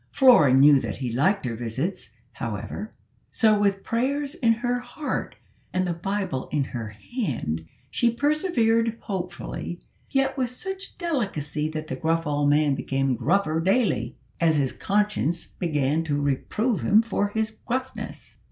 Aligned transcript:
Flora 0.11 0.51
knew 0.51 0.79
that 0.79 0.95
he 0.95 1.11
liked 1.11 1.45
her 1.45 1.55
visits, 1.55 2.09
however; 2.33 2.91
so, 3.29 3.59
with 3.59 3.83
prayers 3.83 4.33
in 4.33 4.51
her 4.51 4.79
heart 4.79 5.35
and 5.73 5.85
the 5.85 5.93
Bible 5.93 6.47
in 6.51 6.63
her 6.63 6.87
hand, 6.89 7.67
she 7.91 8.09
persevered 8.09 8.97
hopefully, 9.01 9.79
yet 10.09 10.35
with 10.39 10.49
such 10.49 10.97
delicacy 10.97 11.69
that 11.69 11.85
the 11.85 11.95
gruff 11.95 12.25
old 12.25 12.49
man 12.49 12.73
became 12.73 13.15
gruffer 13.15 13.59
daily, 13.59 14.15
as 14.39 14.57
his 14.57 14.71
conscience 14.71 15.45
began 15.45 16.03
to 16.05 16.19
reprove 16.19 16.81
him 16.81 17.03
for 17.03 17.27
his 17.27 17.51
gruffness. 17.51 18.39